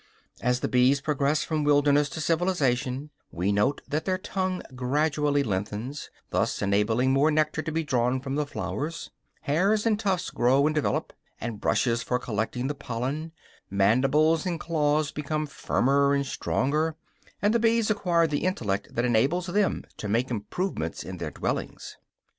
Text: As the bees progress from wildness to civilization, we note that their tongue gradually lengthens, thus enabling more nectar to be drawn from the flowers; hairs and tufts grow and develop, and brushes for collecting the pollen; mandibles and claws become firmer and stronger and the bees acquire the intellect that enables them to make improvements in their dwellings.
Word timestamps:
As 0.41 0.61
the 0.61 0.67
bees 0.67 0.99
progress 0.99 1.43
from 1.43 1.63
wildness 1.63 2.09
to 2.09 2.21
civilization, 2.21 3.11
we 3.29 3.51
note 3.51 3.81
that 3.87 4.03
their 4.05 4.17
tongue 4.17 4.63
gradually 4.73 5.43
lengthens, 5.43 6.09
thus 6.31 6.59
enabling 6.59 7.11
more 7.13 7.29
nectar 7.29 7.61
to 7.61 7.71
be 7.71 7.83
drawn 7.83 8.19
from 8.19 8.33
the 8.33 8.47
flowers; 8.47 9.11
hairs 9.41 9.85
and 9.85 9.99
tufts 9.99 10.31
grow 10.31 10.65
and 10.65 10.73
develop, 10.73 11.13
and 11.39 11.61
brushes 11.61 12.01
for 12.01 12.17
collecting 12.17 12.65
the 12.65 12.73
pollen; 12.73 13.31
mandibles 13.69 14.43
and 14.43 14.59
claws 14.59 15.11
become 15.11 15.45
firmer 15.45 16.15
and 16.15 16.25
stronger 16.25 16.95
and 17.39 17.53
the 17.53 17.59
bees 17.59 17.91
acquire 17.91 18.25
the 18.25 18.45
intellect 18.45 18.87
that 18.95 19.05
enables 19.05 19.45
them 19.45 19.83
to 19.97 20.09
make 20.09 20.31
improvements 20.31 21.03
in 21.03 21.17
their 21.17 21.29
dwellings. 21.29 21.97